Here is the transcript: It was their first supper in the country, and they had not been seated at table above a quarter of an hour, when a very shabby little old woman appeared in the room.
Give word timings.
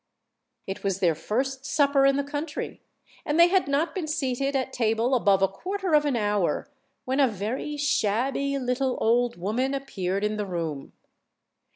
It 0.65 0.83
was 0.83 0.99
their 0.99 1.13
first 1.13 1.63
supper 1.63 2.07
in 2.07 2.15
the 2.17 2.23
country, 2.23 2.81
and 3.23 3.39
they 3.39 3.49
had 3.49 3.67
not 3.67 3.93
been 3.93 4.07
seated 4.07 4.55
at 4.55 4.73
table 4.73 5.13
above 5.13 5.43
a 5.43 5.47
quarter 5.47 5.93
of 5.93 6.05
an 6.05 6.15
hour, 6.15 6.67
when 7.05 7.19
a 7.19 7.27
very 7.27 7.77
shabby 7.77 8.57
little 8.57 8.97
old 8.99 9.35
woman 9.35 9.75
appeared 9.75 10.23
in 10.23 10.37
the 10.37 10.45
room. 10.47 10.93